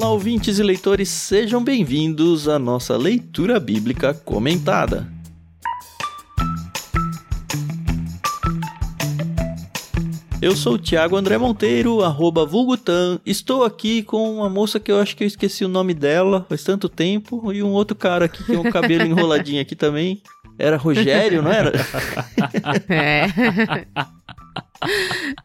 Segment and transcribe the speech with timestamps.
[0.00, 5.06] Olá, ouvintes e leitores, sejam bem-vindos à nossa leitura bíblica comentada.
[10.40, 13.20] Eu sou o Thiago André Monteiro, arroba Vulgutan.
[13.26, 16.64] Estou aqui com uma moça que eu acho que eu esqueci o nome dela faz
[16.64, 17.52] tanto tempo.
[17.52, 20.22] E um outro cara aqui que tem um cabelo enroladinho aqui também.
[20.58, 21.72] Era Rogério, não era?
[22.88, 23.26] É.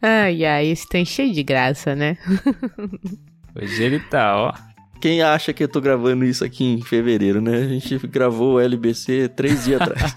[0.00, 2.16] ai, ai, esse tem cheio de graça, né?
[3.60, 4.52] Hoje ele tá, ó.
[5.00, 7.58] Quem acha que eu tô gravando isso aqui em fevereiro, né?
[7.58, 10.14] A gente gravou o LBC três dias atrás.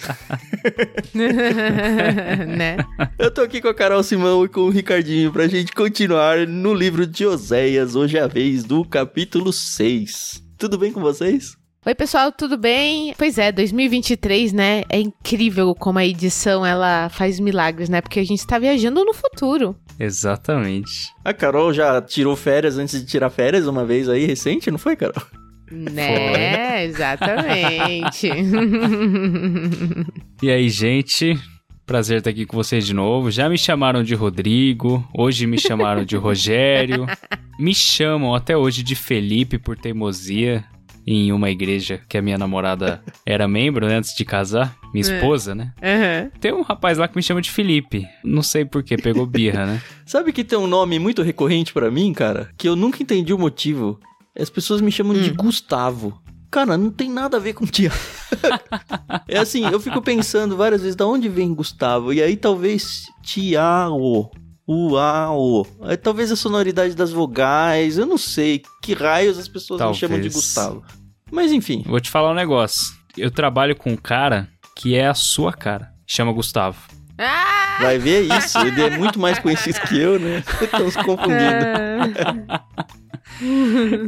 [2.47, 2.77] né?
[3.17, 6.73] Eu tô aqui com a Carol Simão e com o Ricardinho pra gente continuar no
[6.73, 7.95] livro de Oséias.
[7.95, 10.43] Hoje é a vez do capítulo 6.
[10.57, 11.58] Tudo bem com vocês?
[11.85, 13.13] Oi, pessoal, tudo bem?
[13.17, 14.83] Pois é, 2023, né?
[14.89, 18.01] É incrível como a edição ela faz milagres, né?
[18.01, 19.77] Porque a gente tá viajando no futuro.
[19.97, 21.09] Exatamente.
[21.23, 24.97] A Carol já tirou férias antes de tirar férias uma vez aí recente, não foi,
[24.97, 25.23] Carol?
[25.71, 28.29] Né, exatamente.
[30.41, 31.37] E aí, gente?
[31.85, 33.31] Prazer estar aqui com vocês de novo.
[33.31, 37.05] Já me chamaram de Rodrigo, hoje me chamaram de Rogério.
[37.59, 40.63] Me chamam até hoje de Felipe por teimosia
[41.11, 44.77] em uma igreja que a minha namorada era membro, né, antes de casar.
[44.93, 45.15] Minha É.
[45.15, 45.73] esposa, né?
[45.81, 46.29] Uhum.
[46.39, 48.07] Tem um rapaz lá que me chama de Felipe.
[48.23, 49.81] Não sei por que, pegou birra, né?
[50.05, 52.51] Sabe que tem um nome muito recorrente pra mim, cara?
[52.57, 53.99] Que eu nunca entendi o motivo.
[54.37, 56.21] As pessoas me chamam de Gustavo.
[56.51, 57.95] Cara, não tem nada a ver com Tiago.
[59.27, 62.13] é assim, eu fico pensando várias vezes, da onde vem Gustavo?
[62.13, 64.29] E aí talvez Tiago.
[64.67, 65.65] Uau!
[65.81, 70.17] Aí, talvez a sonoridade das vogais, eu não sei que raios as pessoas me chamam
[70.21, 70.33] de Talvez.
[70.35, 70.83] Gustavo.
[71.31, 72.93] Mas enfim, Vou te falar um negócio.
[73.17, 75.91] Eu trabalho com um cara que é a sua cara.
[76.05, 76.79] Chama Gustavo.
[77.17, 77.59] Ah!
[77.79, 78.57] vai ver isso.
[78.65, 80.43] Ele é muito mais conhecido que eu, né?
[80.61, 81.65] Estão se confundindo.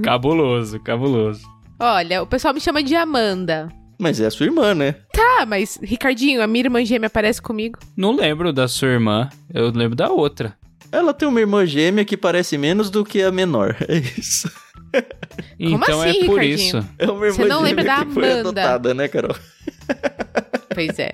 [0.04, 1.42] Cabuloso, cabuloso.
[1.80, 3.70] Olha, o pessoal me chama de Amanda.
[4.00, 4.96] Mas é a sua irmã, né?
[5.14, 7.80] Tá, mas Ricardinho, a minha irmã gêmea aparece comigo.
[7.96, 10.56] Não lembro da sua irmã, eu lembro da outra.
[10.92, 13.76] Ela tem uma irmã gêmea que parece menos do que a menor.
[13.88, 14.52] É isso.
[15.58, 16.56] então assim, é por Ricardinho?
[16.56, 16.90] isso.
[17.00, 18.40] É uma irmã Você não gêmea lembra da que foi Amanda?
[18.50, 19.36] adotada, né, Carol?
[20.74, 21.14] Pois é.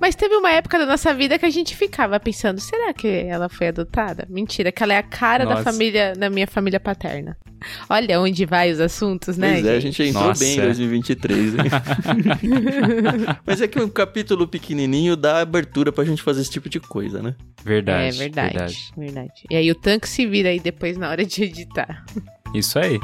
[0.00, 3.48] Mas teve uma época da nossa vida que a gente ficava pensando, será que ela
[3.48, 4.26] foi adotada?
[4.28, 5.72] Mentira, que ela é a cara da Nossa.
[5.72, 7.36] família, da minha família paterna.
[7.88, 9.54] Olha onde vai os assuntos, né?
[9.54, 10.44] Pois é, a gente entrou Nossa.
[10.44, 11.60] bem em 2023, hein?
[13.44, 17.20] Mas é que um capítulo pequenininho dá abertura pra gente fazer esse tipo de coisa,
[17.20, 17.34] né?
[17.64, 18.16] Verdade.
[18.16, 22.04] É verdade, verdade, E aí o tanque se vira aí depois na hora de editar.
[22.54, 22.98] Isso aí.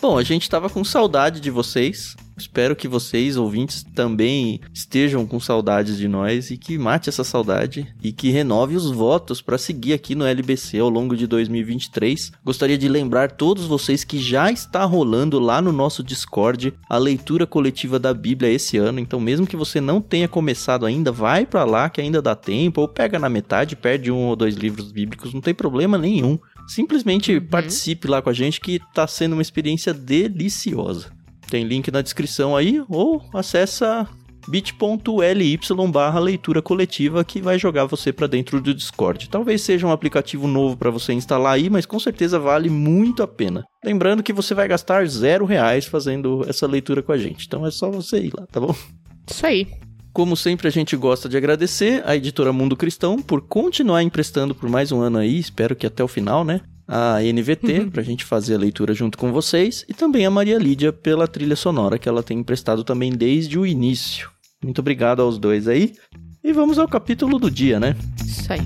[0.00, 2.14] Bom, a gente tava com saudade de vocês.
[2.36, 7.92] Espero que vocês, ouvintes, também estejam com saudades de nós e que mate essa saudade
[8.00, 12.30] e que renove os votos para seguir aqui no LBC ao longo de 2023.
[12.44, 17.44] Gostaria de lembrar todos vocês que já está rolando lá no nosso Discord a leitura
[17.44, 19.00] coletiva da Bíblia esse ano.
[19.00, 22.82] Então, mesmo que você não tenha começado ainda, vai para lá que ainda dá tempo
[22.82, 26.38] ou pega na metade, perde um ou dois livros bíblicos, não tem problema nenhum.
[26.68, 31.10] Simplesmente participe lá com a gente que tá sendo uma experiência deliciosa.
[31.50, 34.06] Tem link na descrição aí ou acessa
[34.48, 35.58] bit.ly
[35.92, 39.28] barra leitura coletiva que vai jogar você para dentro do Discord.
[39.28, 43.28] Talvez seja um aplicativo novo para você instalar aí, mas com certeza vale muito a
[43.28, 43.64] pena.
[43.84, 47.46] Lembrando que você vai gastar zero reais fazendo essa leitura com a gente.
[47.46, 48.74] Então é só você ir lá, tá bom?
[49.30, 49.66] Isso aí.
[50.12, 54.68] Como sempre, a gente gosta de agradecer a editora Mundo Cristão por continuar emprestando por
[54.68, 56.60] mais um ano aí, espero que até o final, né?
[56.86, 60.92] A NVT, pra gente fazer a leitura junto com vocês, e também a Maria Lídia
[60.92, 64.30] pela trilha sonora que ela tem emprestado também desde o início.
[64.62, 65.94] Muito obrigado aos dois aí.
[66.42, 67.94] E vamos ao capítulo do dia, né?
[68.26, 68.60] Isso aí.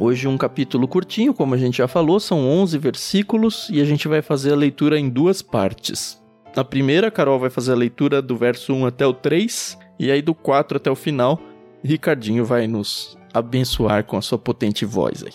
[0.00, 4.06] Hoje um capítulo curtinho, como a gente já falou, são 11 versículos e a gente
[4.06, 6.22] vai fazer a leitura em duas partes.
[6.54, 10.08] Na primeira, a Carol vai fazer a leitura do verso 1 até o 3 e
[10.12, 11.40] aí do 4 até o final,
[11.82, 15.32] Ricardinho vai nos abençoar com a sua potente voz aí.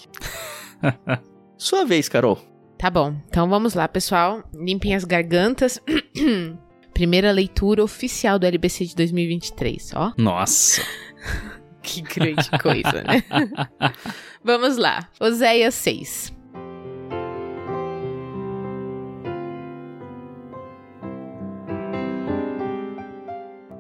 [1.58, 2.38] Sua vez, Carol.
[2.78, 4.44] Tá bom, então vamos lá, pessoal.
[4.54, 5.80] Limpem as gargantas.
[6.94, 10.14] Primeira leitura oficial do LBC de 2023, ó.
[10.18, 10.82] Nossa.
[11.84, 13.24] Que grande coisa, né?
[14.42, 15.10] vamos lá.
[15.20, 16.34] Oséias 6.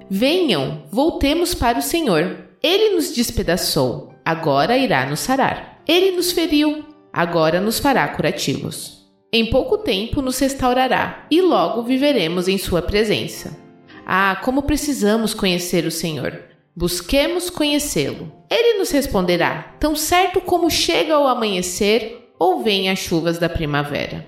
[0.10, 2.50] Venham, voltemos para o Senhor.
[2.62, 5.82] Ele nos despedaçou, agora irá nos sarar.
[5.88, 9.12] Ele nos feriu, agora nos fará curativos.
[9.32, 13.58] Em pouco tempo nos restaurará e logo viveremos em Sua presença.
[14.06, 16.53] Ah, como precisamos conhecer o Senhor!
[16.76, 18.32] Busquemos conhecê-lo.
[18.50, 24.26] Ele nos responderá, tão certo como chega o amanhecer ou vem as chuvas da primavera.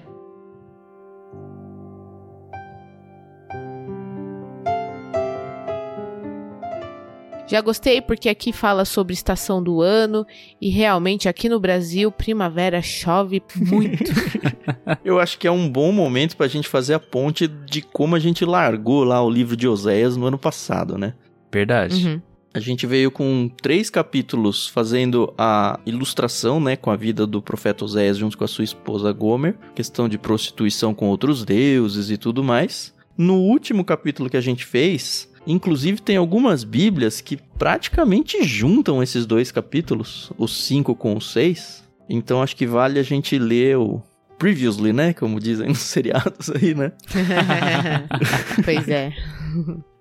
[7.48, 10.26] Já gostei porque aqui fala sobre estação do ano
[10.62, 14.04] e realmente aqui no Brasil, primavera chove muito.
[15.04, 18.20] Eu acho que é um bom momento pra gente fazer a ponte de como a
[18.20, 21.16] gente largou lá o livro de Oséias no ano passado, né?
[21.52, 22.06] Verdade.
[22.06, 22.35] Uhum.
[22.56, 27.84] A gente veio com três capítulos fazendo a ilustração, né, com a vida do profeta
[27.84, 32.42] Oséias junto com a sua esposa Gomer, questão de prostituição com outros deuses e tudo
[32.42, 32.94] mais.
[33.18, 39.26] No último capítulo que a gente fez, inclusive tem algumas bíblias que praticamente juntam esses
[39.26, 41.84] dois capítulos, os cinco com os seis.
[42.08, 44.02] Então acho que vale a gente ler o
[44.38, 46.92] previously, né, como dizem nos seriados aí, né?
[48.64, 49.14] pois é.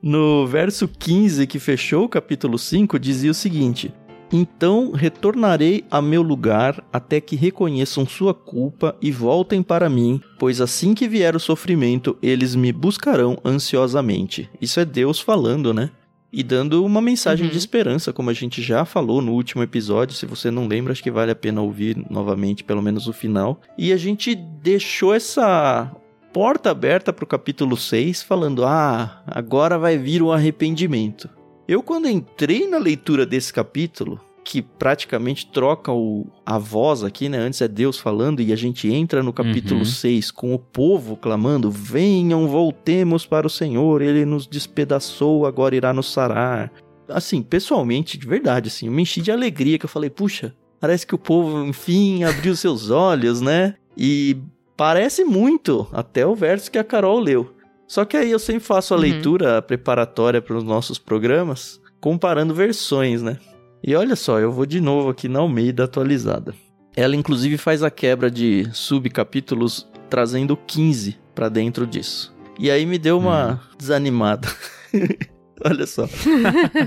[0.03, 3.93] No verso 15 que fechou o capítulo 5, dizia o seguinte:
[4.33, 10.61] Então retornarei a meu lugar até que reconheçam sua culpa e voltem para mim, pois
[10.61, 14.51] assim que vier o sofrimento, eles me buscarão ansiosamente.
[14.61, 15.91] Isso é Deus falando, né?
[16.37, 17.53] E dando uma mensagem Uhum.
[17.53, 20.17] de esperança, como a gente já falou no último episódio.
[20.17, 23.61] Se você não lembra, acho que vale a pena ouvir novamente, pelo menos o final.
[23.79, 25.91] E a gente deixou essa
[26.33, 31.29] porta aberta para o capítulo 6, falando: Ah, agora vai vir o arrependimento.
[31.69, 37.39] Eu, quando entrei na leitura desse capítulo, que praticamente troca o, a voz aqui, né?
[37.39, 39.85] Antes é Deus falando, e a gente entra no capítulo Uhum.
[39.87, 45.93] 6 com o povo clamando: Venham, voltemos para o Senhor, ele nos despedaçou, agora irá
[45.93, 46.71] nos sarar.
[47.09, 51.07] Assim, pessoalmente, de verdade, assim, eu me enchi de alegria que eu falei: Puxa, parece
[51.07, 53.75] que o povo, enfim, abriu seus olhos, né?
[53.97, 54.37] E
[54.77, 57.55] parece muito até o verso que a Carol leu.
[57.87, 59.03] Só que aí eu sempre faço a Uhum.
[59.03, 63.39] leitura preparatória para os nossos programas, comparando versões, né?
[63.87, 66.55] E olha só, eu vou de novo aqui na Almeida atualizada.
[66.97, 72.35] Ela inclusive faz a quebra de subcapítulos trazendo 15 para dentro disso.
[72.59, 74.49] E aí me deu uma desanimada.
[75.63, 76.09] olha só.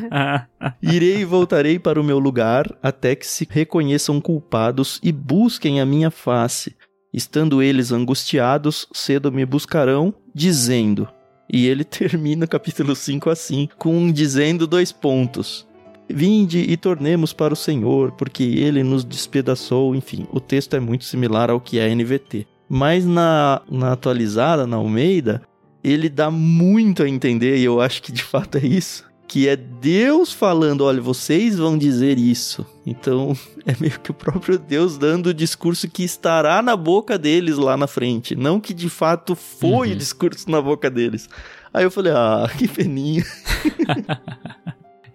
[0.82, 5.86] Irei e voltarei para o meu lugar até que se reconheçam culpados e busquem a
[5.86, 6.76] minha face.
[7.14, 11.08] Estando eles angustiados, cedo me buscarão, dizendo.
[11.52, 15.67] E ele termina o capítulo 5 assim, com um dizendo dois pontos.
[16.10, 19.94] Vinde e tornemos para o Senhor, porque ele nos despedaçou.
[19.96, 22.48] Enfim, o texto é muito similar ao que é a NVT.
[22.70, 25.42] Mas na, na atualizada, na Almeida,
[25.84, 29.56] ele dá muito a entender, e eu acho que de fato é isso, que é
[29.56, 32.66] Deus falando, olha, vocês vão dizer isso.
[32.86, 37.58] Então, é meio que o próprio Deus dando o discurso que estará na boca deles
[37.58, 39.94] lá na frente, não que de fato foi Uhum.
[39.94, 41.30] o discurso na boca deles.
[41.74, 43.26] Aí eu falei, ah, que peninha.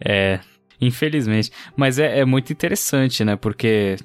[0.04, 0.40] É,
[0.82, 1.50] infelizmente.
[1.76, 3.36] Mas é, é muito interessante, né?
[3.36, 3.96] Porque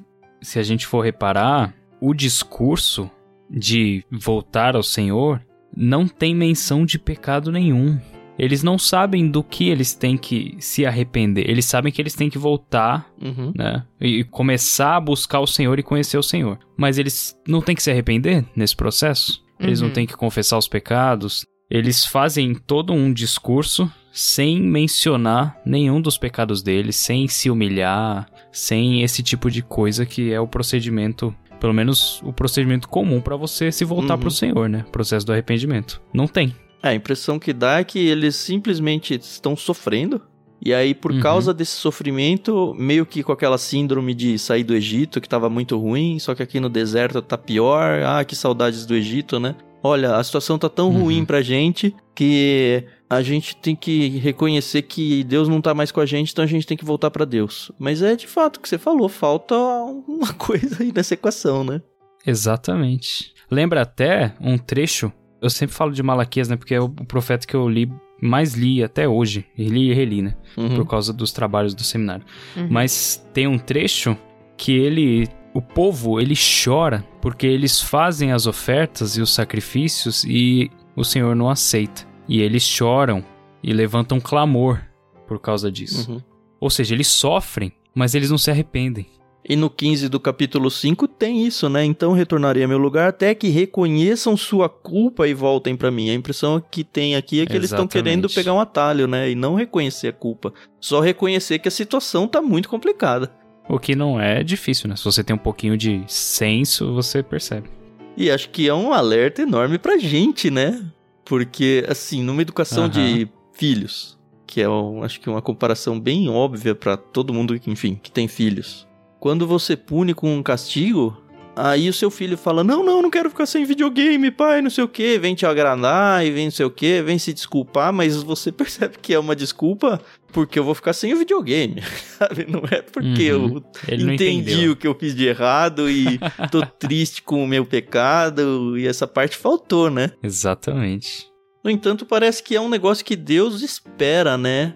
[0.41, 3.09] se a gente for reparar, o discurso
[3.50, 5.41] de voltar ao Senhor
[5.75, 8.00] não tem menção de pecado nenhum.
[8.39, 11.49] Eles não sabem do que eles têm que se arrepender.
[11.49, 13.51] Eles sabem que eles têm que voltar, Uhum.
[13.56, 13.83] né?
[13.99, 16.59] E começar a buscar o Senhor e conhecer o Senhor.
[16.78, 19.44] Mas eles não têm que se arrepender nesse processo.
[19.59, 19.94] Eles não Uhum.
[19.94, 21.44] têm que confessar os pecados.
[21.68, 29.04] Eles fazem todo um discurso sem mencionar nenhum dos pecados deles, sem se humilhar, sem
[29.04, 33.71] esse tipo de coisa que é o procedimento, pelo menos o procedimento comum para você
[33.71, 34.19] se voltar Uhum.
[34.21, 34.83] pro Senhor, né?
[34.92, 36.02] Processo do arrependimento.
[36.12, 36.56] Não tem.
[36.81, 40.19] É, a impressão que dá é que eles simplesmente estão sofrendo.
[40.59, 41.19] E aí, por Uhum.
[41.19, 45.78] causa desse sofrimento, meio que com aquela síndrome de sair do Egito, que tava muito
[45.78, 48.02] ruim, só que aqui no deserto tá pior.
[48.04, 49.54] Ah, que saudades do Egito, né?
[49.83, 51.04] Olha, a situação tá tão Uhum.
[51.04, 56.02] ruim pra gente que a gente tem que reconhecer que Deus não tá mais com
[56.02, 57.71] a gente, então a gente tem que voltar pra Deus.
[57.80, 61.81] Mas é de fato o que você falou, falta uma coisa aí nessa equação, né?
[62.26, 63.33] Exatamente.
[63.49, 65.11] Lembra até um trecho,
[65.42, 66.57] eu sempre falo de Malaquias, né?
[66.57, 67.90] Porque é o profeta que eu li,
[68.21, 69.45] mais li até hoje.
[69.57, 70.35] E li e reli, né?
[70.57, 70.76] Uhum.
[70.76, 72.26] Por causa dos trabalhos do seminário.
[72.56, 72.68] Uhum.
[72.69, 74.18] Mas tem um trecho
[74.57, 75.28] que ele.
[75.54, 81.35] O povo, ele chora porque eles fazem as ofertas e os sacrifícios e o Senhor
[81.35, 82.06] não aceita.
[82.27, 83.23] E eles choram
[83.63, 84.81] e levantam clamor
[85.27, 86.11] por causa disso.
[86.11, 86.21] Uhum.
[86.59, 89.07] Ou seja, eles sofrem, mas eles não se arrependem.
[89.49, 91.85] E no 15 do capítulo 5 tem isso, né?
[91.85, 96.09] Então retornarei a meu lugar até que reconheçam sua culpa e voltem pra mim.
[96.09, 98.03] A impressão que tem aqui é que eles estão Exatamente.
[98.03, 99.31] querendo pegar um atalho, né?
[99.31, 100.53] E não reconhecer a culpa.
[100.81, 103.31] Só reconhecer que a situação tá muito complicada.
[103.69, 104.97] O que não é difícil, né?
[104.97, 107.69] Se você tem um pouquinho de senso, você percebe.
[108.17, 110.83] E acho que é um alerta enorme pra gente, né?
[111.27, 116.73] Porque, assim, numa educação de filhos, que é, um, acho que uma comparação bem óbvia
[116.73, 118.87] pra todo mundo, enfim, que tem filhos.
[119.19, 121.21] Quando você pune com um castigo,
[121.59, 124.83] aí o seu filho fala: Não, não, não quero ficar sem videogame, pai, não sei
[124.83, 128.21] o que, vem te agradar e vem não sei o que, vem se desculpar, mas
[128.21, 129.99] você percebe que é uma desculpa
[130.31, 131.81] porque eu vou ficar sem o videogame,
[132.18, 132.45] sabe?
[132.49, 133.61] Não é porque Uhum.
[133.87, 136.19] eu entendi o que eu fiz de errado e
[136.52, 140.11] tô triste com o meu pecado e essa parte faltou, né?
[140.21, 141.28] Exatamente.
[141.64, 144.76] No entanto, parece que é um negócio que Deus espera, né?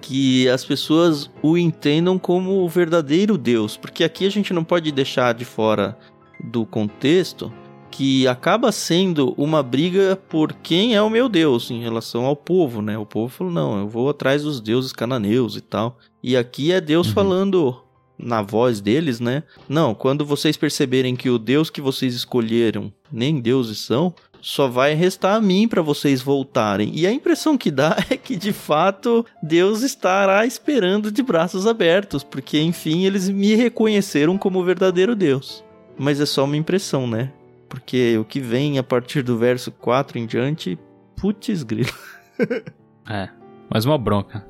[0.00, 4.90] Que as pessoas o entendam como o verdadeiro Deus, porque aqui a gente não pode
[4.92, 5.98] deixar de fora
[6.42, 7.52] do contexto
[7.90, 12.80] que acaba sendo uma briga por quem é o meu Deus em relação ao povo,
[12.80, 12.96] né?
[12.96, 15.98] O povo falou: "Não, eu vou atrás dos deuses cananeus e tal".
[16.22, 17.14] E aqui é Deus Uhum.
[17.14, 17.76] falando
[18.16, 19.42] na voz deles, né?
[19.68, 24.94] Não, quando vocês perceberem que o Deus que vocês escolheram nem deuses são, só vai
[24.94, 26.90] restar a mim para vocês voltarem.
[26.94, 32.22] E a impressão que dá é que de fato Deus estará esperando de braços abertos,
[32.22, 35.64] porque enfim eles me reconheceram como o verdadeiro Deus.
[35.98, 37.32] Mas é só uma impressão, né?
[37.68, 40.78] Porque o que vem a partir do verso 4 em diante,
[41.16, 41.92] putz grilo.
[43.10, 43.30] É.
[43.70, 44.46] Mais uma bronca.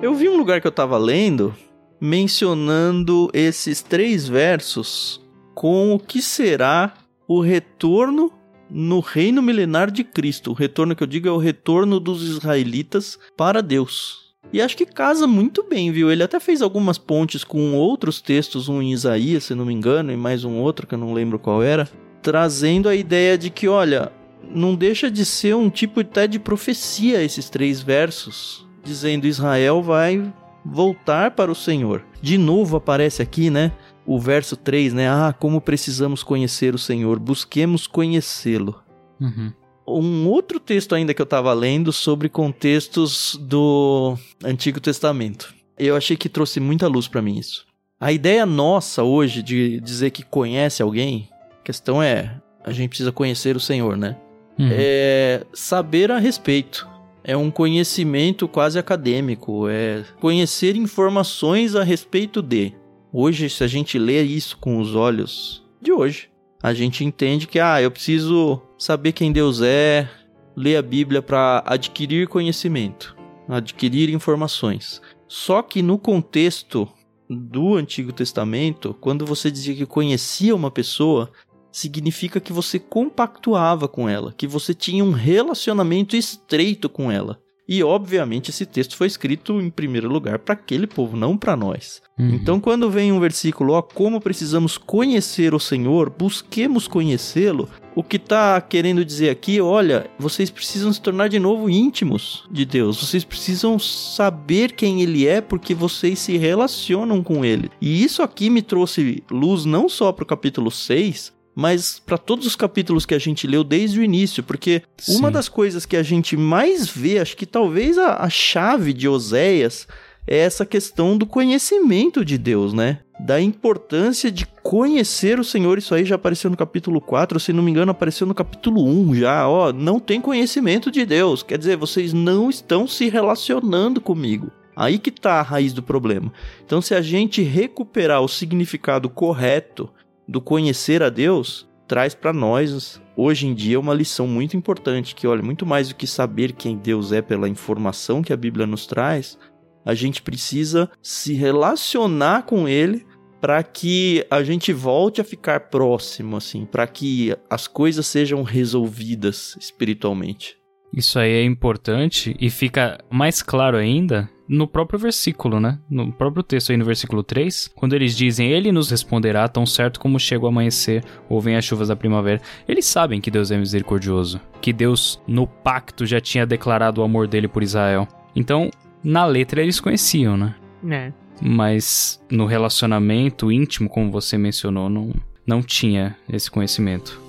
[0.00, 1.52] Eu vi um lugar que eu tava lendo
[2.00, 5.20] mencionando esses três versos
[5.54, 6.94] com o que será
[7.26, 8.32] o retorno
[8.70, 10.50] no reino milenar de Cristo.
[10.50, 14.28] O retorno que eu digo é o retorno dos israelitas para Deus.
[14.52, 16.10] E acho que casa muito bem, viu?
[16.10, 20.10] Ele até fez algumas pontes com outros textos, um em Isaías, se não me engano,
[20.12, 21.88] e mais um outro que eu não lembro qual era,
[22.22, 24.10] trazendo a ideia de que, olha,
[24.42, 30.32] não deixa de ser um tipo até de profecia esses três versos, dizendo Israel vai
[30.64, 32.04] voltar para o Senhor.
[32.20, 33.72] De novo aparece aqui, né?
[34.06, 35.08] O verso 3, né?
[35.08, 38.82] Ah, como precisamos conhecer o Senhor, busquemos conhecê-lo.
[39.20, 39.52] Uhum.
[39.86, 45.54] Um outro texto ainda que eu estava lendo sobre contextos do Antigo Testamento.
[45.78, 47.66] Eu achei que trouxe muita luz para mim isso.
[48.00, 51.28] A ideia nossa hoje de dizer que conhece alguém,
[51.60, 54.16] a questão é, a gente precisa conhecer o Senhor, né?
[54.58, 54.68] Uhum.
[54.72, 56.88] é saber a respeito.
[57.28, 62.72] É um conhecimento quase acadêmico, é conhecer informações a respeito de.
[63.12, 66.30] Hoje, se a gente lê isso com os olhos de hoje,
[66.62, 70.08] a gente entende que ah, eu preciso saber quem Deus é,
[70.56, 73.14] ler a Bíblia para adquirir conhecimento,
[73.46, 75.02] adquirir informações.
[75.28, 76.88] Só que no contexto
[77.28, 81.30] do Antigo Testamento, quando você dizia que conhecia uma pessoa,
[81.70, 87.38] significa que você compactuava com ela, que você tinha um relacionamento estreito com ela.
[87.68, 92.00] E obviamente esse texto foi escrito em primeiro lugar para aquele povo, não para nós.
[92.18, 92.30] Uhum.
[92.30, 98.16] Então quando vem um versículo, ó, como precisamos conhecer o Senhor, busquemos conhecê-lo, o que
[98.16, 103.02] está querendo dizer aqui, olha, vocês precisam se tornar de novo íntimos de Deus.
[103.02, 107.70] Vocês precisam saber quem ele é porque vocês se relacionam com ele.
[107.82, 112.46] E isso aqui me trouxe luz não só para o capítulo 6, mas para todos
[112.46, 115.32] os capítulos que a gente leu desde o início, porque uma Sim.
[115.32, 119.88] das coisas que a gente mais vê, acho que talvez a, a chave de Oséias
[120.24, 123.00] é essa questão do conhecimento de Deus, né?
[123.18, 125.78] Da importância de conhecer o Senhor.
[125.78, 129.16] Isso aí já apareceu no capítulo 4, se não me engano, apareceu no capítulo 1
[129.16, 129.48] já.
[129.48, 131.42] Ó, não tem conhecimento de Deus.
[131.42, 134.52] Quer dizer, vocês não estão se relacionando comigo.
[134.76, 136.32] Aí que tá a raiz do problema.
[136.64, 139.90] Então, se a gente recuperar o significado correto
[140.28, 145.26] do conhecer a Deus, traz para nós hoje em dia uma lição muito importante que
[145.26, 148.86] olha, muito mais do que saber quem Deus é pela informação que a Bíblia nos
[148.86, 149.38] traz,
[149.84, 153.06] a gente precisa se relacionar com ele
[153.40, 159.56] para que a gente volte a ficar próximo assim, para que as coisas sejam resolvidas
[159.58, 160.56] espiritualmente.
[160.92, 165.78] Isso aí é importante e fica mais claro ainda no próprio versículo, né?
[165.90, 170.00] No próprio texto aí no versículo 3, quando eles dizem: Ele nos responderá tão certo
[170.00, 172.40] como chega o amanhecer ou vem as chuvas da primavera.
[172.66, 177.28] Eles sabem que Deus é misericordioso, que Deus no pacto já tinha declarado o amor
[177.28, 178.08] dele por Israel.
[178.34, 178.70] Então,
[179.04, 180.54] na letra eles conheciam, né?
[180.82, 181.12] né?
[181.40, 185.12] Mas no relacionamento íntimo, como você mencionou, não,
[185.46, 187.27] não tinha esse conhecimento.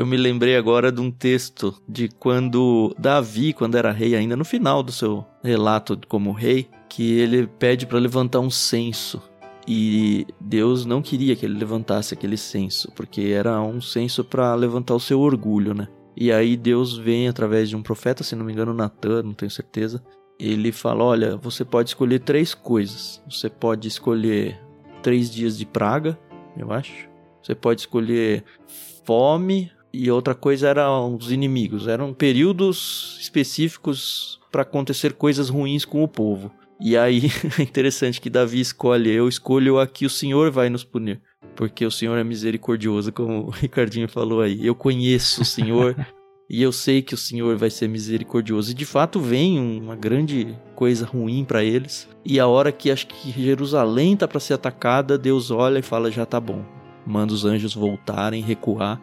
[0.00, 4.46] Eu me lembrei agora de um texto de quando Davi, quando era rei ainda, no
[4.46, 9.22] final do seu relato como rei, que ele pede para levantar um censo.
[9.68, 14.94] E Deus não queria que ele levantasse aquele censo, porque era um censo para levantar
[14.94, 15.86] o seu orgulho, né?
[16.16, 19.50] E aí Deus vem através de um profeta, se não me engano, Natan, não tenho
[19.50, 20.02] certeza.
[20.38, 23.22] Ele fala: Olha, você pode escolher três coisas.
[23.30, 24.58] Você pode escolher
[25.02, 26.18] três dias de praga,
[26.56, 27.06] eu acho.
[27.42, 28.44] Você pode escolher
[29.04, 31.88] fome, e outra coisa eram os inimigos.
[31.88, 36.50] Eram períodos específicos para acontecer coisas ruins com o povo.
[36.80, 37.24] E aí
[37.58, 41.20] é interessante que Davi escolhe, eu escolho aqui o Senhor vai nos punir,
[41.54, 44.66] porque o Senhor é misericordioso, como o Ricardinho falou aí.
[44.66, 45.94] Eu conheço o Senhor
[46.48, 48.70] e eu sei que o Senhor vai ser misericordioso.
[48.70, 52.08] E de fato vem uma grande coisa ruim para eles.
[52.24, 56.10] E a hora que acho que Jerusalém tá para ser atacada, Deus olha e fala
[56.10, 56.64] já tá bom.
[57.06, 59.00] Manda os anjos voltarem, recuar.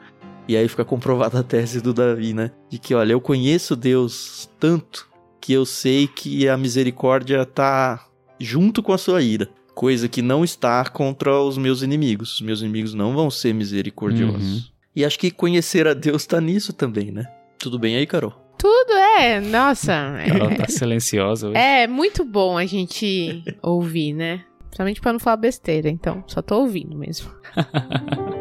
[0.48, 2.52] E aí fica comprovada a tese do Davi, né?
[2.70, 5.08] De que, olha, eu conheço Deus tanto
[5.42, 8.06] que eu sei que a misericórdia está
[8.40, 9.50] junto com a sua ira.
[9.76, 12.36] Coisa que não está contra os meus inimigos.
[12.36, 14.58] Os meus inimigos não vão ser misericordiosos.
[14.58, 14.64] Uhum.
[14.96, 17.28] E acho que conhecer a Deus está nisso também, né?
[17.60, 18.34] Tudo bem aí, Carol?
[18.58, 19.94] Tudo é, nossa.
[19.94, 21.58] Ela tá silenciosa hoje.
[21.58, 24.44] É muito bom a gente ouvir, né?
[24.66, 27.30] Principalmente pra não falar besteira, então só tô ouvindo mesmo.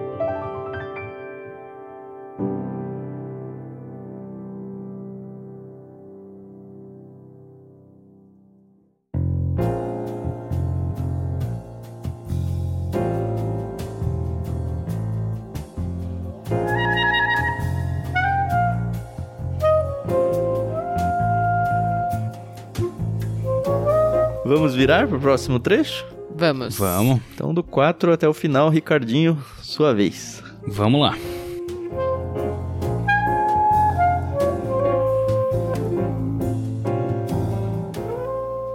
[24.87, 26.07] virar pro próximo trecho?
[26.37, 26.79] Vamos.
[26.79, 27.21] Vamos.
[27.35, 30.41] Então, do 4 até o final, Ricardinho, sua vez.
[30.65, 31.17] Vamos lá.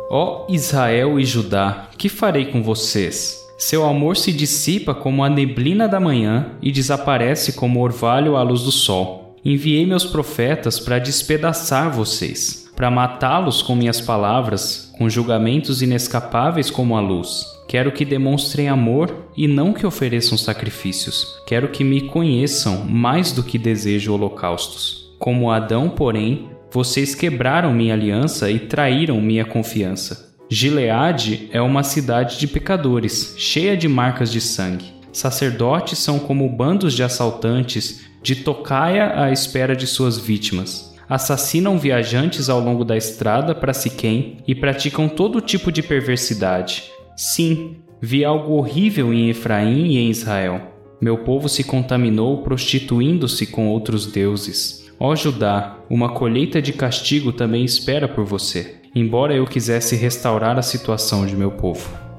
[0.09, 3.39] Ó Israel e Judá, que farei com vocês?
[3.57, 8.63] Seu amor se dissipa como a neblina da manhã e desaparece como orvalho à luz
[8.63, 9.37] do sol.
[9.45, 16.95] Enviei meus profetas para despedaçar vocês para matá-los com minhas palavras, com julgamentos inescapáveis como
[16.95, 17.59] a luz.
[17.67, 21.41] Quero que demonstrem amor e não que ofereçam sacrifícios.
[21.47, 25.11] Quero que me conheçam mais do que desejo holocaustos.
[25.17, 30.35] Como Adão, porém, vocês quebraram minha aliança e traíram minha confiança.
[30.47, 34.93] Gileade é uma cidade de pecadores, cheia de marcas de sangue.
[35.11, 42.47] Sacerdotes são como bandos de assaltantes, de tocaia à espera de suas vítimas assassinam viajantes
[42.47, 46.85] ao longo da estrada para Siquém e praticam todo tipo de perversidade.
[47.17, 50.71] Sim, vi algo horrível em Efraim e em Israel.
[51.01, 54.89] Meu povo se contaminou prostituindo-se com outros deuses.
[54.97, 60.61] Ó Judá, uma colheita de castigo também espera por você, embora eu quisesse restaurar a
[60.61, 62.10] situação de meu povo.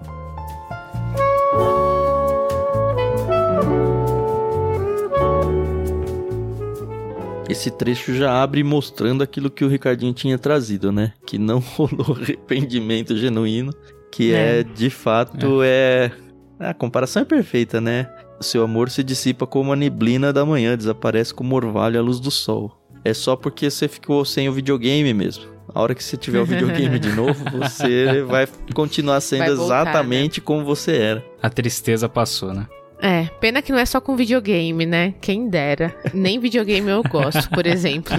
[7.53, 11.13] Esse trecho já abre mostrando aquilo que o Ricardinho tinha trazido, né?
[11.27, 13.73] Que não rolou arrependimento genuíno,
[14.11, 16.11] que é, é de fato é.
[16.59, 16.69] é...
[16.69, 18.09] A comparação é perfeita, né?
[18.41, 22.31] Seu amor se dissipa como a neblina da manhã, desaparece como orvalho à luz do
[22.31, 22.81] sol.
[23.05, 25.45] É só porque você ficou sem o videogame mesmo.
[25.75, 30.41] A hora que você tiver o videogame de novo, você vai continuar sendo voltar, exatamente
[30.41, 30.45] né?
[30.45, 31.25] como você era.
[31.43, 32.67] A tristeza passou, né?
[33.03, 35.13] É, pena que não é só com videogame, né?
[35.21, 35.93] Quem dera.
[36.15, 38.15] Nem videogame eu gosto, por exemplo.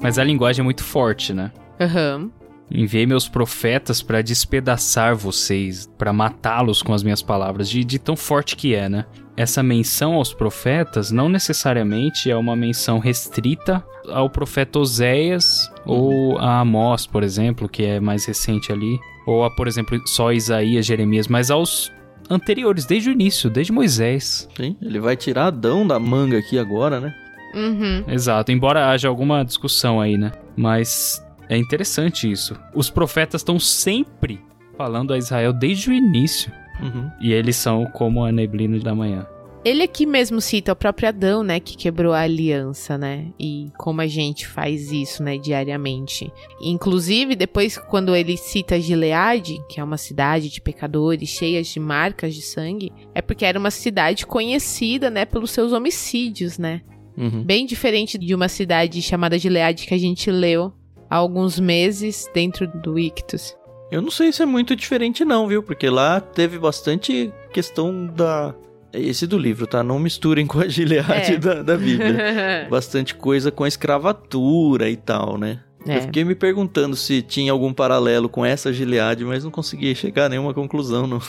[0.00, 1.50] Mas a linguagem é muito forte, né?
[1.80, 2.18] Aham.
[2.22, 2.37] Uhum.
[2.70, 8.16] Enviei meus profetas para despedaçar vocês, para matá-los com as minhas palavras, de, de tão
[8.16, 9.06] forte que é, né?
[9.36, 16.60] Essa menção aos profetas não necessariamente é uma menção restrita ao profeta Oséias ou a
[16.60, 21.28] Amós, por exemplo, que é mais recente ali, ou a, por exemplo, só Isaías, Jeremias,
[21.28, 21.92] mas aos
[22.28, 24.48] anteriores, desde o início, desde Moisés.
[24.56, 27.14] Sim, ele vai tirar Adão da manga aqui agora, né?
[27.54, 28.04] Uhum.
[28.08, 30.32] Exato, embora haja alguma discussão aí, né?
[30.56, 32.56] Mas é interessante isso.
[32.74, 34.40] Os profetas estão sempre
[34.76, 36.52] falando a Israel desde o início.
[36.80, 37.10] Uhum.
[37.20, 39.26] E eles são como a neblina da manhã.
[39.64, 43.26] Ele aqui mesmo cita o próprio Adão, né, que quebrou a aliança, né?
[43.38, 46.32] E como a gente faz isso, né, diariamente.
[46.60, 52.34] Inclusive, depois quando ele cita Gileade, que é uma cidade de pecadores cheias de marcas
[52.34, 56.80] de sangue, é porque era uma cidade conhecida, né, pelos seus homicídios, né?
[57.16, 57.42] Uhum.
[57.42, 60.72] Bem diferente de uma cidade chamada Gileade que a gente leu
[61.08, 63.56] há alguns meses dentro do Ictus.
[63.90, 65.62] Eu não sei se é muito diferente não, viu?
[65.62, 68.54] Porque lá teve bastante questão da
[68.92, 69.82] É esse do livro, tá?
[69.82, 71.36] Não misturem com a Gileade É.
[71.38, 72.66] da, da Bíblia.
[72.70, 75.60] Bastante coisa com a escravatura e tal, né?
[75.86, 75.96] É.
[75.98, 80.26] Eu fiquei me perguntando se tinha algum paralelo com essa Gileade, mas não consegui chegar
[80.26, 81.20] a nenhuma conclusão, não.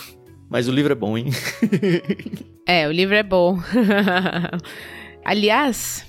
[0.50, 1.28] Mas o livro é bom, hein?
[2.68, 3.58] É, o livro é bom.
[5.26, 6.06] Aliás,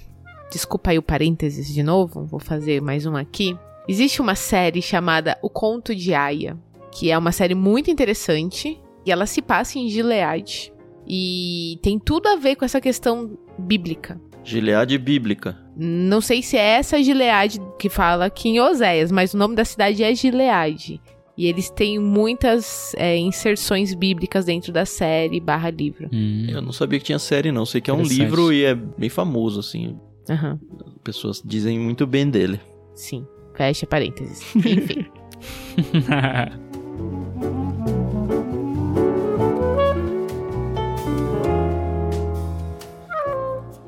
[0.51, 3.57] desculpa aí o parênteses de novo, vou fazer mais um aqui.
[3.89, 6.57] Existe uma série chamada O Conto de Aya,
[6.93, 10.73] que é uma série muito interessante e ela se passa em Gilead
[11.07, 14.21] e tem tudo a ver com essa questão bíblica.
[14.45, 15.59] Gileade bíblica.
[15.77, 19.65] Não sei se é essa Gilead que fala aqui em Oséias, mas o nome da
[19.65, 21.01] cidade é Gilead.
[21.37, 26.09] E eles têm muitas é, inserções bíblicas dentro da série barra livro.
[26.13, 26.47] Hum.
[26.49, 27.65] Eu não sabia que tinha série, não.
[27.65, 29.99] Sei que é um livro e é bem famoso, assim.
[30.29, 30.59] Aham,
[31.03, 32.61] Pessoas dizem muito bem dele.
[32.95, 33.27] sim.
[33.57, 34.43] Fecha parênteses.
[34.57, 35.07] Enfim.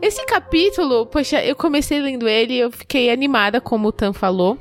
[0.01, 4.59] Esse capítulo, poxa, eu comecei lendo ele e eu fiquei animada, como o Tan falou.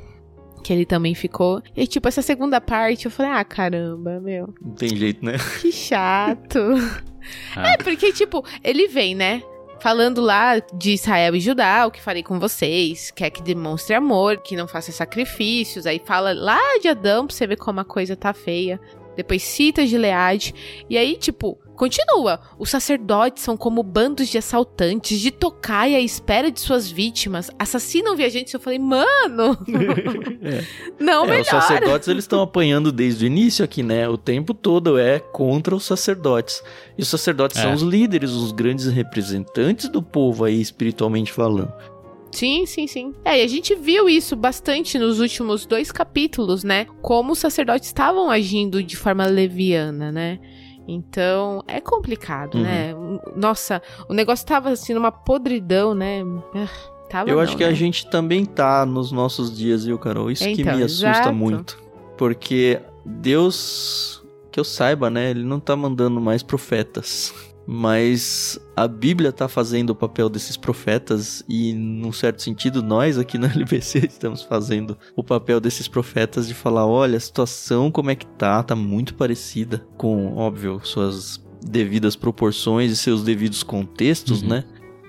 [0.62, 1.60] Que ele também ficou.
[1.76, 4.54] E, tipo, essa segunda parte, eu falei, ah, caramba, meu.
[4.64, 5.32] Não tem jeito, né?
[5.60, 6.58] Que chato.
[7.54, 7.74] Ah.
[7.74, 9.44] É, porque, tipo, ele vem, né?
[9.82, 14.40] Falando lá de Israel e Judá, o que farei com vocês, quer que demonstre amor,
[14.40, 15.86] que não faça sacrifícios.
[15.86, 18.80] Aí fala lá de Adão pra você ver como a coisa tá feia.
[19.16, 20.54] Depois cita Gileade.
[20.88, 22.40] E aí, tipo, continua.
[22.58, 27.50] Os sacerdotes são como bandos de assaltantes, de tocaia à espera de suas vítimas.
[27.58, 28.52] Assassinam viajantes.
[28.54, 29.56] Eu falei, mano,
[30.42, 30.64] É.
[31.00, 31.42] não É, melhora.
[31.42, 34.08] os sacerdotes eles estão apanhando desde o início aqui, né?
[34.08, 36.62] O tempo todo é contra os sacerdotes.
[36.96, 37.62] E os sacerdotes É.
[37.62, 41.72] são os líderes, os grandes representantes do povo aí, espiritualmente falando.
[42.30, 43.14] Sim, sim, sim.
[43.26, 46.86] É, e a gente viu isso bastante nos últimos dois capítulos, né?
[47.02, 50.38] Como os sacerdotes estavam agindo de forma leviana, né?
[50.86, 52.62] Então, é complicado, Uhum.
[52.62, 52.94] né?
[53.36, 56.22] Nossa, o negócio tava assim numa podridão, né?
[56.54, 56.68] Ah,
[57.08, 57.68] Tava Eu não, acho que né?
[57.68, 60.30] a gente também tá nos nossos dias, viu, Carol?
[60.30, 61.32] Isso que Então, me assusta exato.
[61.34, 61.78] muito.
[62.16, 65.30] Porque Deus, que eu saiba, né?
[65.30, 67.34] Ele não tá mandando mais profetas.
[67.66, 73.38] Mas a Bíblia tá fazendo o papel desses profetas e, num certo sentido, nós aqui
[73.38, 78.14] na LBC estamos fazendo o papel desses profetas de falar, olha, a situação como é
[78.14, 84.48] que tá, tá muito parecida com, óbvio, suas devidas proporções e seus devidos contextos, Uhum.
[84.48, 84.64] né?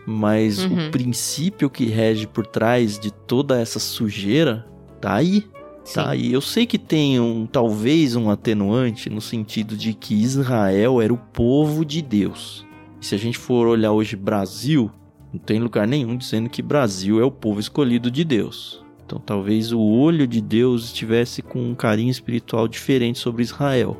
[0.05, 0.87] Mas Uhum.
[0.87, 4.65] o princípio que rege por trás de toda essa sujeira
[5.01, 5.45] tá aí.
[5.83, 5.95] Sim.
[5.95, 6.31] Tá aí.
[6.31, 11.17] Eu sei que tem um talvez um atenuante no sentido de que Israel era o
[11.17, 12.65] povo de Deus.
[13.01, 14.89] E se a gente for olhar hoje Brasil,
[15.31, 18.83] não tem lugar nenhum dizendo que Brasil é o povo escolhido de Deus.
[19.05, 23.97] Então talvez o olho de Deus estivesse com um carinho espiritual diferente sobre Israel.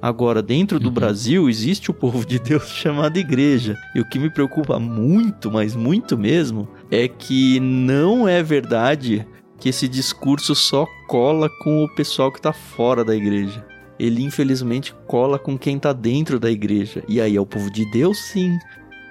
[0.00, 0.94] Agora, dentro do Uhum.
[0.94, 3.76] Brasil, existe o povo de Deus chamado igreja.
[3.94, 9.26] E o que me preocupa muito, mas muito mesmo, é que não é verdade
[9.58, 13.64] que esse discurso só cola com o pessoal que tá fora da igreja.
[13.98, 17.02] Ele infelizmente cola com quem tá dentro da igreja.
[17.08, 18.56] E aí é o povo de Deus, sim.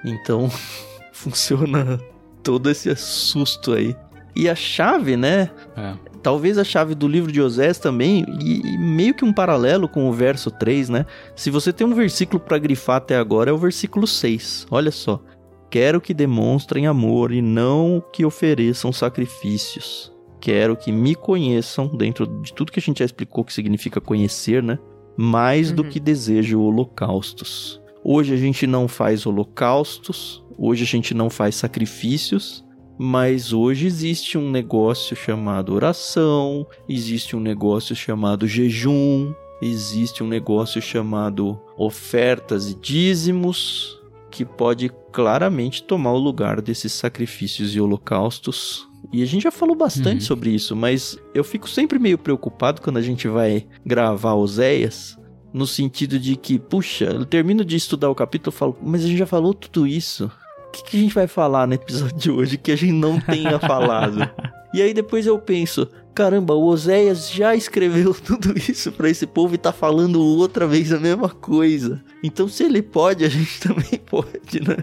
[0.04, 0.50] Então
[1.12, 2.00] funciona
[2.44, 3.96] todo esse susto aí.
[4.36, 5.50] E a chave, né?
[5.76, 5.94] É.
[6.22, 10.10] Talvez a chave do livro de Osés também, e, e meio que um paralelo com
[10.10, 11.06] o verso 3, né?
[11.36, 14.68] Se você tem um versículo para grifar até agora, é o versículo 6.
[14.70, 15.22] Olha só.
[15.70, 20.14] Quero que demonstrem amor e não que ofereçam sacrifícios.
[20.46, 24.62] Quero que me conheçam, dentro de tudo que a gente já explicou que significa conhecer,
[24.62, 24.78] né?
[25.18, 25.90] Mais do Uhum.
[25.90, 27.82] que desejo holocaustos.
[28.04, 32.64] Hoje a gente não faz holocaustos, hoje a gente não faz sacrifícios,
[32.96, 40.80] mas hoje existe um negócio chamado oração, existe um negócio chamado jejum, existe um negócio
[40.80, 48.88] chamado ofertas e dízimos, que pode claramente tomar o lugar desses sacrifícios e holocaustos.
[49.12, 50.22] E a gente já falou bastante Uhum.
[50.22, 55.18] sobre isso, mas eu fico sempre meio preocupado quando a gente vai gravar Oséias,
[55.54, 59.08] no sentido de que, puxa, eu termino de estudar o capítulo e falo, mas a
[59.08, 60.30] gente já falou tudo isso.
[60.68, 63.20] O que, que a gente vai falar no episódio de hoje que a gente não
[63.20, 64.30] tenha falado?
[64.74, 69.56] E aí depois eu penso, caramba, o Oséias já escreveu tudo isso pra esse povo
[69.56, 72.04] e tá falando outra vez a mesma coisa.
[72.22, 74.76] Então se ele pode, a gente também pode, né?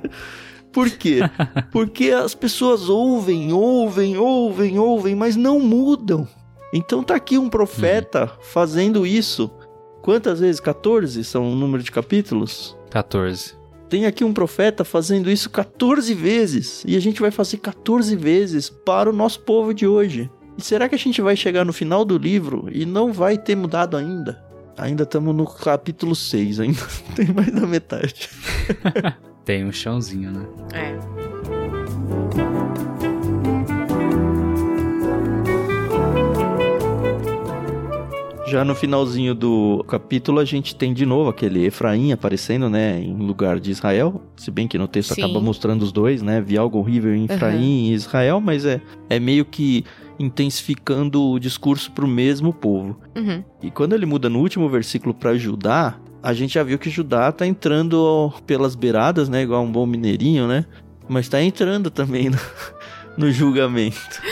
[0.72, 1.20] Por quê?
[1.70, 6.26] Porque as pessoas ouvem, ouvem, ouvem, ouvem, mas não mudam.
[6.72, 9.50] Então tá aqui um profeta fazendo isso.
[10.00, 10.60] Quantas vezes?
[10.60, 12.76] 14 são o número de capítulos?
[12.90, 13.54] 14.
[13.88, 16.82] Tem aqui um profeta fazendo isso 14 vezes.
[16.86, 20.30] E a gente vai fazer 14 vezes para o nosso povo de hoje.
[20.56, 23.54] E será que a gente vai chegar no final do livro e não vai ter
[23.54, 24.42] mudado ainda?
[24.78, 26.80] Ainda estamos no capítulo 6, ainda
[27.14, 28.30] tem mais da metade.
[29.44, 30.46] Tem um chãozinho, né?
[30.72, 31.12] É.
[38.52, 43.16] Já no finalzinho do capítulo, a gente tem de novo aquele Efraim aparecendo, né, em
[43.16, 44.20] lugar de Israel.
[44.36, 45.22] Se bem que no texto Sim.
[45.22, 46.38] acaba mostrando os dois, né?
[46.38, 49.86] Vi algo horrível em Efraim e Israel, mas é, é meio que
[50.18, 52.96] intensificando o discurso pro mesmo povo.
[53.16, 53.42] Uhum.
[53.62, 57.32] E quando ele muda no último versículo para Judá, a gente já viu que Judá
[57.32, 59.42] tá entrando pelas beiradas, né?
[59.42, 60.64] Igual um bom mineirinho, né?
[61.08, 62.38] Mas tá entrando também no,
[63.18, 64.22] no julgamento.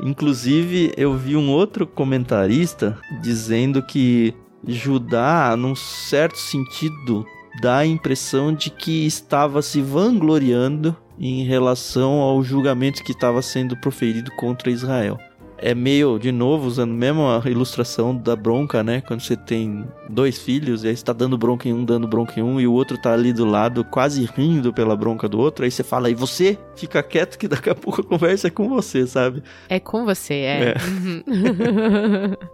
[0.00, 4.34] Inclusive, eu vi um outro comentarista dizendo que
[4.66, 7.24] Judá, num certo sentido,
[7.62, 13.76] dá a impressão de que estava se vangloriando em relação ao julgamento que estava sendo
[13.76, 15.18] proferido contra Israel.
[15.60, 19.00] É meio, de novo, usando mesmo a ilustração da bronca, né?
[19.00, 22.38] Quando você tem dois filhos, e aí você tá dando bronca em um, dando bronca
[22.38, 25.64] em um, e o outro tá ali do lado, quase rindo pela bronca do outro,
[25.64, 28.68] aí você fala, e você fica quieto que daqui a pouco a conversa é com
[28.68, 29.42] você, sabe?
[29.68, 30.60] É com você, é.
[30.70, 30.74] É.
[30.86, 32.34] Uhum.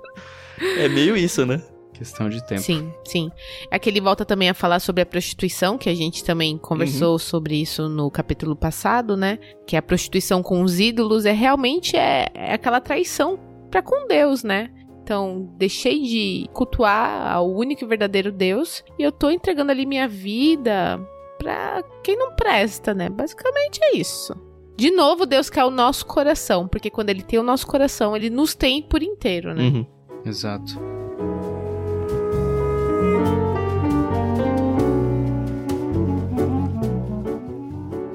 [0.78, 1.60] É meio isso, né?
[1.94, 2.60] Questão de tempo.
[2.60, 3.30] Sim, sim.
[3.70, 7.54] Aqui ele volta também a falar sobre a prostituição, que a gente também conversou sobre
[7.54, 9.38] isso no capítulo passado, né?
[9.64, 13.38] Que a prostituição com os ídolos é realmente é, é aquela traição
[13.70, 14.70] para com Deus, né?
[15.02, 20.08] Então, deixei de cultuar ao único e verdadeiro Deus e eu tô entregando ali minha
[20.08, 20.98] vida
[21.38, 23.08] pra quem não presta, né?
[23.08, 24.34] Basicamente é isso.
[24.76, 28.30] De novo, Deus quer o nosso coração, porque quando ele tem o nosso coração, ele
[28.30, 29.62] nos tem por inteiro, né?
[29.62, 29.86] Uhum.
[30.24, 30.93] Exato.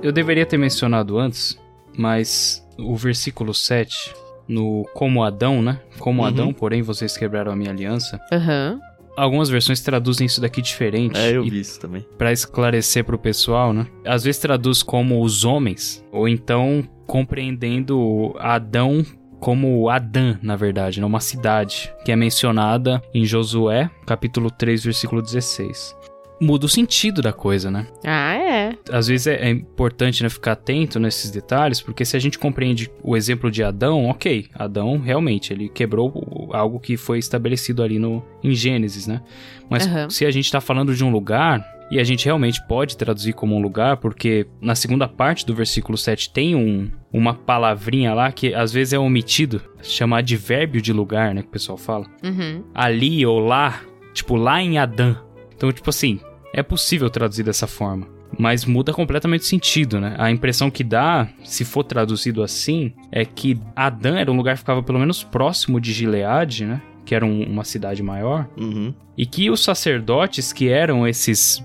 [0.02, 1.60] Eu deveria ter mencionado antes,
[1.98, 4.14] mas o versículo 7,
[4.48, 5.80] no como Adão, né?
[6.00, 6.28] Como Uhum.
[6.28, 8.20] Adão, porém vocês quebraram a minha aliança.
[8.32, 8.80] Aham.
[9.18, 11.18] Algumas versões traduzem isso daqui diferente.
[11.20, 12.06] É, eu vi isso também.
[12.18, 13.86] Pra esclarecer pro pessoal, né?
[14.06, 19.04] Às vezes traduz como os homens, ou então compreendendo Adão
[19.40, 21.06] como Adã, na verdade, né?
[21.06, 25.96] uma cidade, que é mencionada em Josué, capítulo 3, versículo 16.
[26.42, 27.86] Muda o sentido da coisa, né?
[28.06, 28.78] Ah, é.
[28.92, 32.90] Às vezes é, é importante né, ficar atento nesses detalhes, porque se a gente compreende
[33.04, 38.24] o exemplo de Adão, ok, Adão realmente ele quebrou algo que foi estabelecido ali no
[38.44, 39.22] em Gênesis, né?
[39.70, 40.10] Mas Aham.
[40.10, 43.56] se a gente está falando de um lugar e a gente realmente pode traduzir como
[43.56, 48.54] um lugar, porque na segunda parte do versículo 7 tem um, uma palavrinha lá que
[48.54, 52.64] às vezes é omitido, chamar de advérbio de lugar, né, que o pessoal fala Uhum.
[52.74, 53.82] ali ou lá,
[54.14, 55.16] tipo lá em Adã.
[55.56, 56.20] Então, tipo assim,
[56.54, 58.08] é possível traduzir dessa forma,
[58.38, 60.16] mas muda completamente o sentido, né?
[60.18, 64.60] A impressão que dá, se for traduzido assim, é que Adã era um lugar que
[64.60, 66.82] ficava pelo menos próximo de Gileade, né?
[67.06, 68.94] Que era um- uma cidade maior, Uhum.
[69.18, 71.64] e que os sacerdotes, que eram esses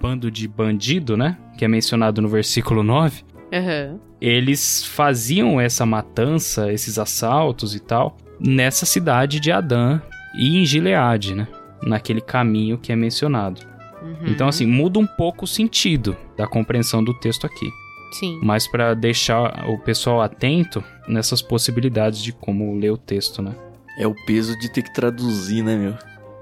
[0.00, 1.36] bando de bandido, né?
[1.58, 3.98] Que é mencionado no versículo 9, Aham.
[4.20, 10.00] eles faziam essa matança, esses assaltos e tal, nessa cidade de Adã
[10.34, 11.48] e em Gileade, né?
[11.82, 13.60] Naquele caminho que é mencionado.
[14.02, 14.16] Uhum.
[14.28, 17.68] Então, assim, muda um pouco o sentido da compreensão do texto aqui.
[18.18, 18.38] Sim.
[18.42, 23.54] Mas para deixar o pessoal atento nessas possibilidades de como ler o texto, né?
[23.98, 25.94] É o peso de ter que traduzir, né, meu?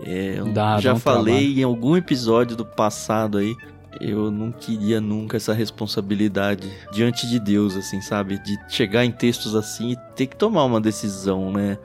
[0.03, 1.61] É, eu Dá- já dá um falei trabalho.
[1.61, 3.55] em algum episódio do passado aí.
[4.01, 8.39] Eu não queria nunca essa responsabilidade diante de Deus, assim, sabe?
[8.39, 11.77] De chegar em textos assim e ter que tomar uma decisão, né?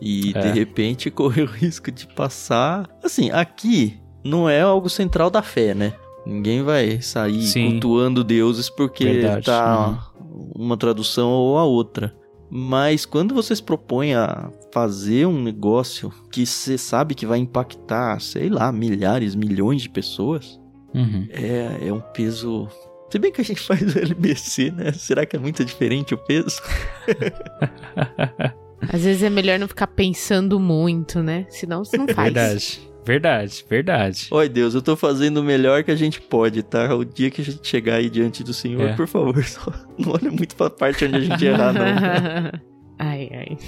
[0.00, 0.40] E É.
[0.40, 2.88] de repente correr o risco de passar.
[3.04, 5.94] Assim, aqui não é algo central da fé, né?
[6.26, 7.70] Ninguém vai sair Sim.
[7.72, 10.10] cultuando deuses porque Verdade, tá
[10.54, 12.14] uma tradução ou a outra.
[12.50, 18.48] Mas quando vocês propõem a fazer um negócio que você sabe que vai impactar, sei
[18.48, 20.58] lá, milhares, milhões de pessoas,
[20.92, 21.26] Uhum.
[21.30, 22.68] é, é um peso.
[23.10, 24.90] Se bem que a gente faz o LBC, né?
[24.92, 26.60] Será que é muito diferente o peso?
[28.92, 31.46] Às vezes é melhor não ficar pensando muito, né?
[31.50, 32.32] Senão você não faz.
[32.32, 32.89] Verdade.
[33.10, 34.28] Verdade, verdade.
[34.30, 36.94] Oi, Deus, eu tô fazendo o melhor que a gente pode, tá?
[36.94, 38.92] O dia que a gente chegar aí diante do Senhor, É.
[38.92, 41.82] por favor, só não olha muito pra parte onde a gente errar, não.
[42.96, 43.58] ai, ai.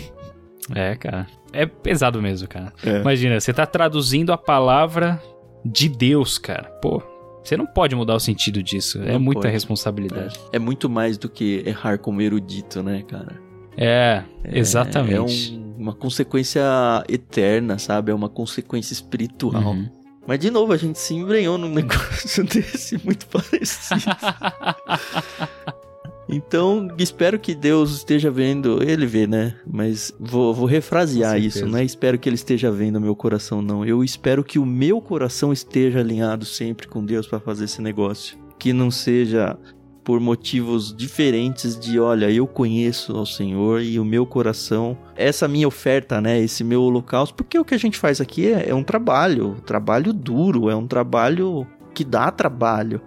[0.76, 1.26] É, cara.
[1.52, 2.72] É pesado mesmo, cara.
[2.87, 3.00] É.
[3.00, 5.20] Imagina, você tá traduzindo a palavra
[5.64, 6.70] de Deus, cara.
[6.81, 7.02] Pô,
[7.42, 9.02] você não pode mudar o sentido disso.
[9.02, 9.52] é Não muita pode.
[9.52, 10.38] responsabilidade.
[10.52, 13.41] É muito mais do que errar como erudito, né, cara?
[13.77, 15.55] É, É- exatamente.
[15.55, 16.63] É um- uma consequência
[17.09, 18.13] eterna, sabe?
[18.13, 19.73] É uma consequência espiritual.
[19.73, 19.89] Uhum.
[20.27, 24.03] Mas, de novo, a gente se embrenhou num negócio desse muito parecido.
[26.29, 28.83] Então, espero que Deus esteja vendo.
[28.83, 29.55] Ele vê, né?
[29.67, 33.85] Mas vou, vou refrasear isso, não é espero que ele esteja vendo meu coração, não.
[33.85, 38.39] Eu espero que o meu coração esteja alinhado sempre com Deus para fazer esse negócio.
[38.59, 39.59] que não seja
[40.05, 45.69] por motivos diferentes de, olha, eu conheço ao Senhor e o meu coração, essa minha
[45.69, 48.83] oferta, né, esse meu holocausto, porque o que a gente faz aqui é, é um
[48.83, 53.01] trabalho, trabalho duro, é um trabalho que dá trabalho.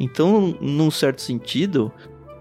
[0.00, 1.92] Então, num certo sentido,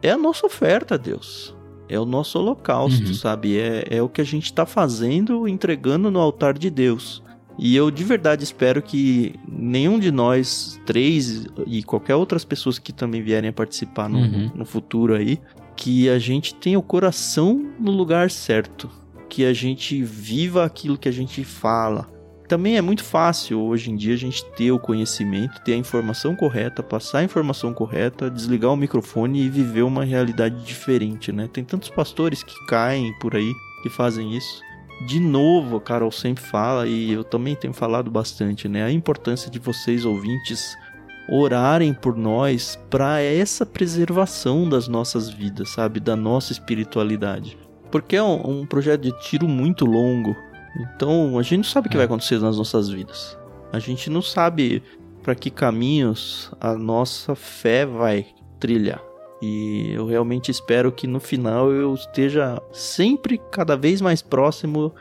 [0.01, 1.55] é a nossa oferta a Deus.
[1.89, 3.13] É o nosso holocausto, uhum.
[3.13, 3.57] sabe?
[3.57, 7.23] É, é o que a gente está fazendo, entregando no altar de Deus.
[7.57, 12.93] E eu de verdade espero que nenhum de nós três e qualquer outras pessoas que
[12.93, 14.51] também vierem a participar no, uhum.
[14.53, 15.39] no futuro aí,
[15.75, 18.89] que a gente tenha o coração no lugar certo,
[19.27, 22.07] que a gente viva aquilo que a gente fala.
[22.47, 26.33] Também é muito fácil hoje em dia a gente ter o conhecimento, ter a informação
[26.35, 31.49] correta, passar a informação correta, desligar o microfone e viver uma realidade diferente, né?
[31.51, 33.51] Tem tantos pastores que caem por aí
[33.83, 34.66] que fazem isso
[35.05, 38.83] de novo, a Carol sempre fala, e eu também tenho falado bastante, né?
[38.83, 40.75] A importância de vocês, ouvintes,
[41.29, 45.99] orarem por nós para essa preservação das nossas vidas, sabe?
[45.99, 47.57] Da nossa espiritualidade.
[47.91, 50.35] Porque é um, um projeto de tiro muito longo.
[50.79, 52.07] Então a gente não sabe o que vai é.
[52.07, 53.37] acontecer nas nossas vidas.
[53.71, 54.81] A gente não sabe
[55.21, 58.25] para que caminhos a nossa fé vai
[58.59, 59.06] trilhar.
[59.41, 64.93] E eu realmente espero que no final eu esteja sempre cada vez mais próximo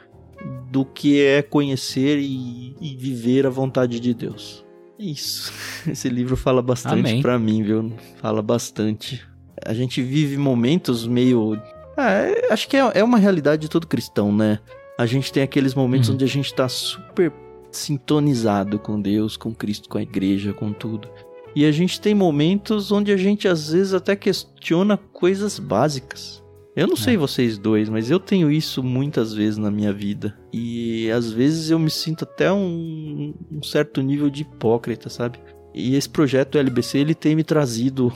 [0.70, 4.64] do que é conhecer e, e viver a vontade de Deus.
[4.98, 5.52] É isso.
[5.88, 7.92] Esse livro fala bastante para mim, viu?
[8.16, 9.26] Fala bastante.
[9.64, 11.60] A gente vive momentos meio.
[11.96, 14.58] Ah, acho que é, é uma realidade de todo cristão, né?
[14.98, 16.14] A gente tem aqueles momentos uhum.
[16.14, 17.32] onde a gente tá super
[17.70, 21.08] sintonizado com Deus, com Cristo, com a igreja, com tudo.
[21.56, 26.44] E a gente tem momentos onde a gente às vezes até questiona coisas básicas.
[26.76, 26.98] Eu não é.
[26.98, 30.38] sei vocês dois, mas eu tenho isso muitas vezes na minha vida.
[30.52, 35.40] E às vezes eu me sinto até um, um certo nível de hipócrita, sabe?
[35.74, 38.12] E esse projeto LBC, ele tem me trazido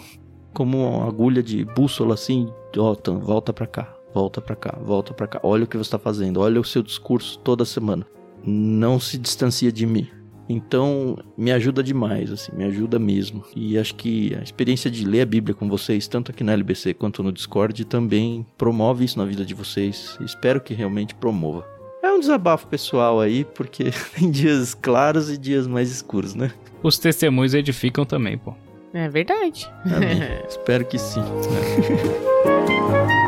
[0.52, 5.14] como uma agulha de bússola assim, ó, oh, volta pra cá, volta pra cá, volta
[5.14, 5.40] pra cá.
[5.42, 8.06] Olha o que você tá fazendo, olha o seu discurso toda semana.
[8.44, 10.06] Não se distancia de mim.
[10.52, 13.44] Então, me ajuda demais, assim, me ajuda mesmo.
[13.54, 16.92] E acho que a experiência de ler a Bíblia com vocês, tanto aqui na LBC
[16.92, 20.18] quanto no Discord, também promove isso na vida de vocês.
[20.20, 21.64] Espero que realmente promova.
[22.02, 26.50] É um desabafo pessoal aí, porque tem dias claros e dias mais escuros, né?
[26.82, 28.52] Os testemunhos edificam também, pô.
[28.92, 29.70] É verdade.
[30.50, 31.22] Espero que sim.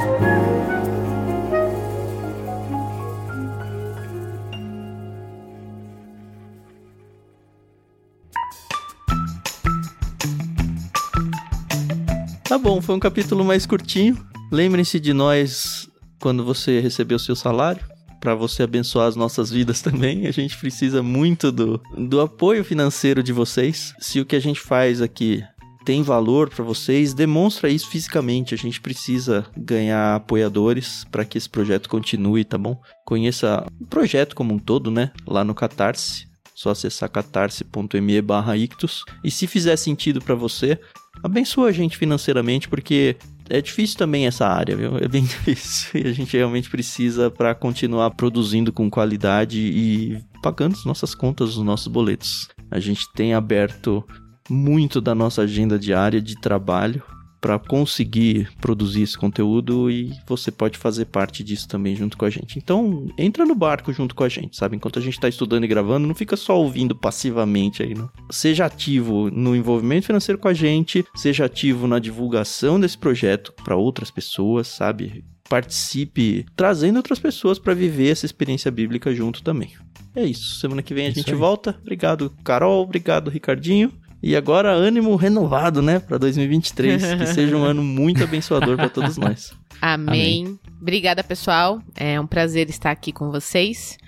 [12.52, 14.14] Tá bom, foi um capítulo mais curtinho.
[14.50, 15.88] Lembrem-se de nós
[16.20, 17.82] quando você receber o seu salário,
[18.20, 20.26] para você abençoar as nossas vidas também.
[20.26, 23.94] A gente precisa muito do, do apoio financeiro de vocês.
[23.98, 25.42] Se o que a gente faz aqui
[25.86, 28.52] tem valor para vocês, demonstra isso fisicamente.
[28.52, 32.78] A gente precisa ganhar apoiadores para que esse projeto continue, tá bom?
[33.06, 35.10] Conheça o projeto como um todo, né?
[35.26, 36.30] Lá no Catarse.
[36.54, 39.04] Só acessar catarse.me barra ictus.
[39.24, 40.78] E se fizer sentido para você,
[41.22, 43.16] abençoa a gente financeiramente, porque
[43.48, 44.98] é difícil também essa área, viu?
[44.98, 46.00] É bem difícil.
[46.00, 51.56] E a gente realmente precisa para continuar produzindo com qualidade e pagando as nossas contas,
[51.56, 52.48] os nossos boletos.
[52.70, 54.04] A gente tem aberto
[54.48, 57.02] muito da nossa agenda diária de trabalho
[57.42, 62.30] para conseguir produzir esse conteúdo e você pode fazer parte disso também junto com a
[62.30, 62.56] gente.
[62.56, 64.76] Então, entra no barco junto com a gente, sabe?
[64.76, 68.08] Enquanto a gente está estudando e gravando, não fica só ouvindo passivamente aí, não.
[68.30, 73.74] Seja ativo no envolvimento financeiro com a gente, seja ativo na divulgação desse projeto para
[73.74, 75.24] outras pessoas, sabe?
[75.48, 79.72] Participe trazendo outras pessoas para viver essa experiência bíblica junto também.
[80.14, 80.60] É isso.
[80.60, 81.36] Semana que vem a isso gente aí.
[81.36, 81.76] volta.
[81.80, 82.82] Obrigado, Carol.
[82.82, 83.92] Obrigado, Ricardinho.
[84.22, 89.16] E agora ânimo renovado, né, para 2023, que seja um ano muito abençoador para todos
[89.18, 89.52] nós.
[89.80, 90.46] Amém.
[90.46, 90.58] Amém.
[90.80, 91.82] Obrigada, pessoal.
[91.96, 93.98] É um prazer estar aqui com vocês.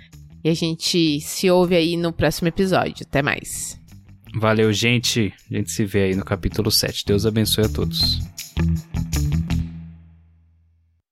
[0.44, 3.07] E a gente se ouve aí no próximo episódio.
[3.09, 3.80] Até mais.
[4.36, 5.32] Valeu, gente.
[5.51, 7.05] A gente se vê aí no capítulo 7.
[7.07, 8.20] Deus abençoe a todos.